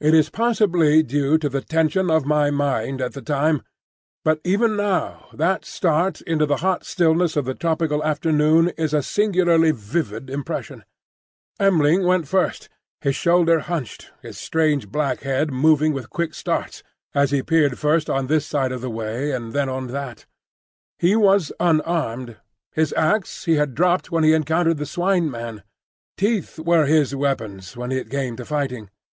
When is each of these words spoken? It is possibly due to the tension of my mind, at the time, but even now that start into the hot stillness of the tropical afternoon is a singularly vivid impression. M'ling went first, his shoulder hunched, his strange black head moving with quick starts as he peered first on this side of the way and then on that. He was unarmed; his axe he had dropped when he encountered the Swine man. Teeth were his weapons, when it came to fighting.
It 0.00 0.14
is 0.14 0.30
possibly 0.30 1.02
due 1.02 1.36
to 1.36 1.50
the 1.50 1.60
tension 1.60 2.10
of 2.10 2.24
my 2.24 2.50
mind, 2.50 3.02
at 3.02 3.12
the 3.12 3.20
time, 3.20 3.60
but 4.24 4.40
even 4.44 4.76
now 4.78 5.26
that 5.34 5.66
start 5.66 6.22
into 6.22 6.46
the 6.46 6.56
hot 6.64 6.84
stillness 6.86 7.36
of 7.36 7.44
the 7.44 7.54
tropical 7.54 8.02
afternoon 8.02 8.70
is 8.78 8.94
a 8.94 9.02
singularly 9.02 9.70
vivid 9.70 10.30
impression. 10.30 10.86
M'ling 11.60 12.02
went 12.06 12.26
first, 12.28 12.70
his 13.02 13.14
shoulder 13.14 13.58
hunched, 13.58 14.10
his 14.22 14.38
strange 14.38 14.88
black 14.88 15.20
head 15.20 15.52
moving 15.52 15.92
with 15.92 16.08
quick 16.08 16.32
starts 16.32 16.82
as 17.14 17.30
he 17.30 17.42
peered 17.42 17.78
first 17.78 18.08
on 18.08 18.28
this 18.28 18.46
side 18.46 18.72
of 18.72 18.80
the 18.80 18.88
way 18.88 19.32
and 19.32 19.52
then 19.52 19.68
on 19.68 19.88
that. 19.88 20.24
He 20.98 21.14
was 21.14 21.52
unarmed; 21.60 22.38
his 22.72 22.94
axe 22.94 23.44
he 23.44 23.56
had 23.56 23.74
dropped 23.74 24.10
when 24.10 24.24
he 24.24 24.32
encountered 24.32 24.78
the 24.78 24.86
Swine 24.86 25.30
man. 25.30 25.62
Teeth 26.16 26.58
were 26.58 26.86
his 26.86 27.14
weapons, 27.14 27.76
when 27.76 27.92
it 27.92 28.08
came 28.08 28.34
to 28.36 28.46
fighting. 28.46 28.88